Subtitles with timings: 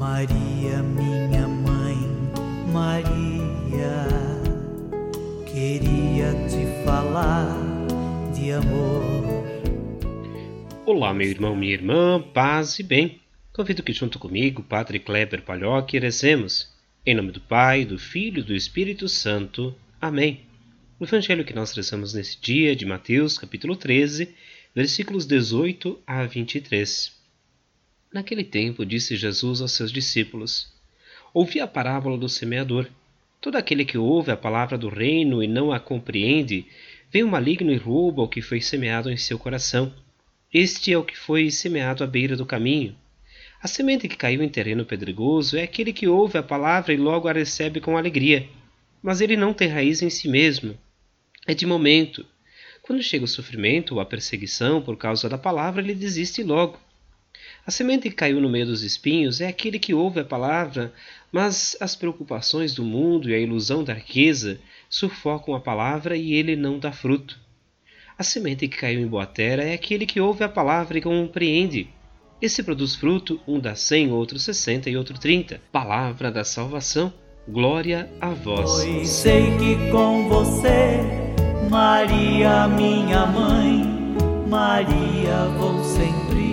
[0.00, 1.94] Maria, minha mãe,
[2.72, 4.08] Maria,
[5.44, 7.54] queria te falar
[8.34, 9.44] de amor.
[10.86, 13.20] Olá, meu irmão, minha irmã, paz e bem.
[13.52, 16.74] Convido que junto comigo, Padre Kleber Palhoque, rezemos.
[17.04, 19.74] Em nome do Pai, do Filho e do Espírito Santo.
[20.00, 20.40] Amém.
[20.98, 24.34] O evangelho que nós rezamos nesse dia de Mateus, capítulo 13,
[24.74, 27.19] versículos 18 a 23.
[28.12, 30.72] Naquele tempo disse Jesus aos seus discípulos:
[31.32, 32.86] Ouvi a parábola do semeador.
[33.40, 36.66] Todo aquele que ouve a palavra do reino e não a compreende,
[37.10, 39.94] vem o maligno e rouba o que foi semeado em seu coração.
[40.52, 42.94] Este é o que foi semeado à beira do caminho.
[43.62, 47.28] A semente que caiu em terreno pedregoso é aquele que ouve a palavra e logo
[47.28, 48.48] a recebe com alegria.
[49.02, 50.76] Mas ele não tem raiz em si mesmo
[51.46, 52.24] é de momento.
[52.82, 56.78] Quando chega o sofrimento ou a perseguição por causa da palavra, ele desiste logo.
[57.66, 60.92] A semente que caiu no meio dos espinhos é aquele que ouve a palavra,
[61.30, 66.56] mas as preocupações do mundo e a ilusão da riqueza sufocam a palavra e ele
[66.56, 67.38] não dá fruto.
[68.18, 71.88] A semente que caiu em boa terra é aquele que ouve a palavra e compreende.
[72.40, 75.60] Esse produz fruto, um dá cem, outro sessenta e outro trinta.
[75.70, 77.12] Palavra da salvação,
[77.46, 78.84] glória a vós.
[78.84, 81.20] Pois sei que com você
[81.70, 83.84] Maria, minha mãe,
[84.48, 86.49] Maria, vou sempre.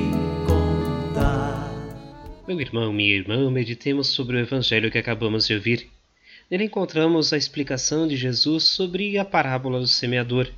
[2.47, 5.89] Meu irmão, minha irmã, meditemos sobre o evangelho que acabamos de ouvir.
[6.49, 10.49] Nele encontramos a explicação de Jesus sobre a parábola do semeador.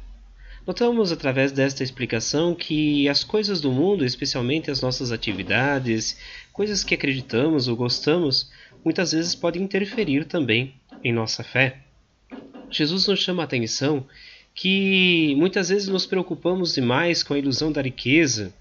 [0.68, 6.20] Notamos através desta explicação que as coisas do mundo, especialmente as nossas atividades,
[6.54, 8.52] coisas que acreditamos ou gostamos,
[8.86, 11.80] muitas vezes podem interferir também em nossa fé.
[12.70, 14.06] Jesus nos chama a atenção
[14.54, 18.54] que muitas vezes nos preocupamos demais com a ilusão da riqueza.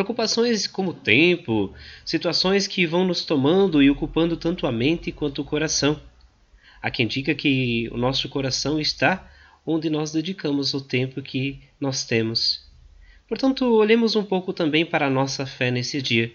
[0.00, 1.74] Preocupações como tempo,
[2.06, 6.00] situações que vão nos tomando e ocupando tanto a mente quanto o coração.
[6.80, 9.30] Há quem diga que o nosso coração está
[9.64, 12.64] onde nós dedicamos o tempo que nós temos.
[13.28, 16.32] Portanto, olhemos um pouco também para a nossa fé nesse dia.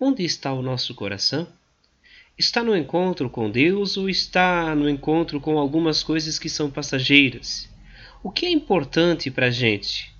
[0.00, 1.46] Onde está o nosso coração?
[2.38, 7.68] Está no encontro com Deus ou está no encontro com algumas coisas que são passageiras?
[8.22, 10.15] O que é importante para a gente?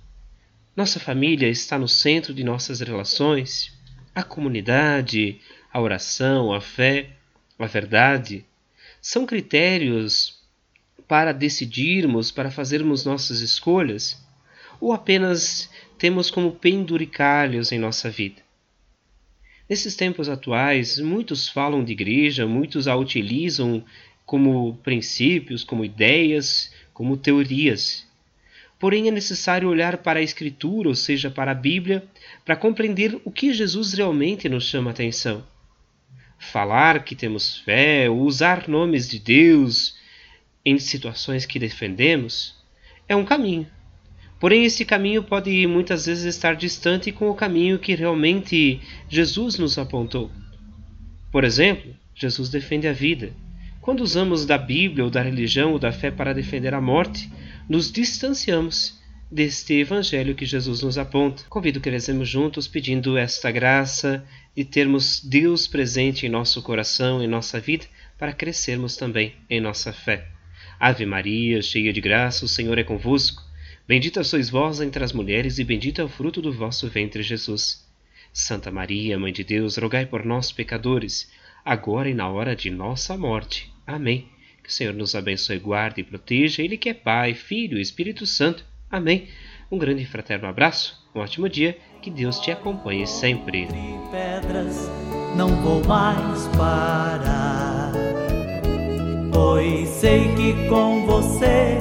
[0.77, 3.73] Nossa família está no centro de nossas relações?
[4.13, 5.41] A comunidade,
[5.73, 7.09] a oração, a fé,
[7.57, 8.45] a verdade
[9.01, 10.37] são critérios
[11.07, 14.23] para decidirmos, para fazermos nossas escolhas?
[14.79, 15.67] Ou apenas
[15.97, 18.43] temos como penduricalhos em nossa vida?
[19.67, 23.83] Nesses tempos atuais, muitos falam de igreja, muitos a utilizam
[24.27, 28.06] como princípios, como ideias, como teorias.
[28.79, 32.03] Porém, é necessário olhar para a Escritura, ou seja, para a Bíblia,
[32.45, 35.43] para compreender o que Jesus realmente nos chama a atenção.
[36.37, 39.95] Falar que temos fé, ou usar nomes de Deus
[40.63, 42.55] em situações que defendemos,
[43.09, 43.67] é um caminho.
[44.39, 49.79] Porém, esse caminho pode muitas vezes estar distante com o caminho que realmente Jesus nos
[49.79, 50.29] apontou.
[51.31, 53.33] Por exemplo, Jesus defende a vida,
[53.81, 57.31] quando usamos da Bíblia ou da religião ou da fé para defender a morte,
[57.69, 58.97] nos distanciamos
[59.29, 61.43] deste Evangelho que Jesus nos aponta.
[61.49, 67.27] Convido que rezemos juntos pedindo esta graça de termos Deus presente em nosso coração, em
[67.27, 67.85] nossa vida,
[68.17, 70.27] para crescermos também em nossa fé.
[70.79, 73.43] Ave Maria, cheia de graça, o Senhor é convosco.
[73.87, 77.85] Bendita sois vós entre as mulheres, e bendito é o fruto do vosso ventre, Jesus.
[78.33, 81.31] Santa Maria, Mãe de Deus, rogai por nós, pecadores,
[81.65, 83.71] agora e na hora de nossa morte.
[83.85, 84.36] Amém.
[84.67, 88.25] Que o Senhor nos abençoe, guarde e proteja, Ele que é Pai, Filho e Espírito
[88.25, 88.65] Santo.
[88.91, 89.29] Amém.
[89.71, 93.65] Um grande e fraterno abraço, um ótimo dia, que Deus te acompanhe sempre.
[94.11, 94.91] Pedras,
[95.37, 97.93] não vou mais parar,
[99.31, 101.77] pois sei que com você,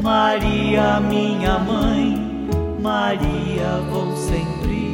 [0.00, 2.14] Maria, minha mãe,
[2.80, 4.91] Maria, vou sempre